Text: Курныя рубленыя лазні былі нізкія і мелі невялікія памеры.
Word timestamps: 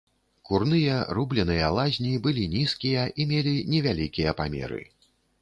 Курныя 0.49 0.95
рубленыя 1.17 1.67
лазні 1.79 2.13
былі 2.29 2.47
нізкія 2.55 3.05
і 3.19 3.29
мелі 3.33 3.55
невялікія 3.75 4.35
памеры. 4.43 4.83